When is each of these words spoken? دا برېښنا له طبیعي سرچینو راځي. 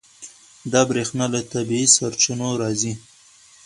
دا 0.71 0.81
برېښنا 0.89 1.25
له 1.33 1.41
طبیعي 1.53 1.87
سرچینو 1.95 2.47
راځي. 2.61 2.93